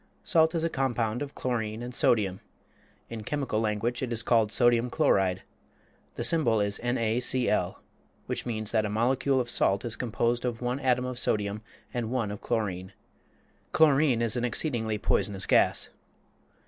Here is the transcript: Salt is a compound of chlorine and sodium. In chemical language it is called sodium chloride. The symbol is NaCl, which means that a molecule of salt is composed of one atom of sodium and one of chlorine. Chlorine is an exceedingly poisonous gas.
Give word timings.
Salt 0.23 0.55
is 0.55 0.63
a 0.63 0.67
compound 0.67 1.21
of 1.21 1.35
chlorine 1.35 1.83
and 1.83 1.93
sodium. 1.93 2.39
In 3.07 3.21
chemical 3.23 3.59
language 3.59 4.01
it 4.01 4.11
is 4.11 4.23
called 4.23 4.51
sodium 4.51 4.89
chloride. 4.89 5.43
The 6.15 6.23
symbol 6.23 6.59
is 6.59 6.79
NaCl, 6.79 7.75
which 8.25 8.43
means 8.43 8.71
that 8.71 8.83
a 8.83 8.89
molecule 8.89 9.39
of 9.39 9.47
salt 9.47 9.85
is 9.85 9.95
composed 9.95 10.43
of 10.43 10.59
one 10.59 10.79
atom 10.79 11.05
of 11.05 11.19
sodium 11.19 11.61
and 11.93 12.09
one 12.09 12.31
of 12.31 12.41
chlorine. 12.41 12.93
Chlorine 13.73 14.23
is 14.23 14.35
an 14.35 14.43
exceedingly 14.43 14.97
poisonous 14.97 15.45
gas. 15.45 15.89